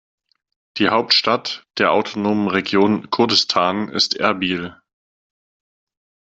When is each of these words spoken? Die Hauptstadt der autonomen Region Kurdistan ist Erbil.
Die 0.77 0.89
Hauptstadt 0.89 1.67
der 1.77 1.91
autonomen 1.91 2.47
Region 2.47 3.11
Kurdistan 3.11 3.87
ist 3.87 4.15
Erbil. 4.15 4.75